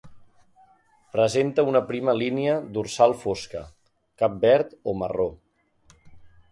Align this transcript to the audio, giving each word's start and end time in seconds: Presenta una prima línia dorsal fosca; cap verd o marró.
Presenta 1.15 1.65
una 1.73 1.81
prima 1.91 2.15
línia 2.21 2.57
dorsal 2.79 3.15
fosca; 3.27 3.63
cap 4.25 4.43
verd 4.49 4.77
o 4.93 4.99
marró. 5.03 5.31